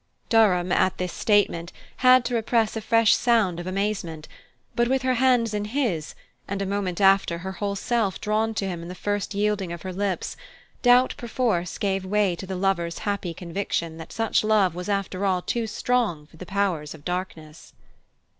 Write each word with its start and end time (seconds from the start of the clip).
Durham, 0.29 0.71
at 0.71 0.97
this 0.97 1.13
statement, 1.13 1.71
had 1.97 2.25
to 2.25 2.33
repress 2.33 2.75
a 2.75 2.81
fresh 2.81 3.13
sound 3.15 3.59
of 3.59 3.67
amazement; 3.67 4.27
but 4.75 4.87
with 4.87 5.03
her 5.03 5.13
hands 5.13 5.53
in 5.53 5.65
his, 5.65 6.15
and, 6.47 6.59
a 6.59 6.65
moment 6.65 6.99
after, 6.99 7.37
her 7.37 7.51
whole 7.51 7.75
self 7.75 8.19
drawn 8.19 8.55
to 8.55 8.67
him 8.67 8.81
in 8.81 8.87
the 8.87 8.95
first 8.95 9.35
yielding 9.35 9.71
of 9.71 9.83
her 9.83 9.93
lips, 9.93 10.35
doubt 10.81 11.13
perforce 11.17 11.77
gave 11.77 12.03
way 12.03 12.35
to 12.35 12.47
the 12.47 12.55
lover's 12.55 12.97
happy 13.05 13.31
conviction 13.35 13.97
that 13.97 14.11
such 14.11 14.43
love 14.43 14.73
was 14.73 14.89
after 14.89 15.23
all 15.23 15.43
too 15.43 15.67
strong 15.67 16.25
for 16.25 16.37
the 16.37 16.47
powers 16.47 16.95
of 16.95 17.05
darkness. 17.05 17.73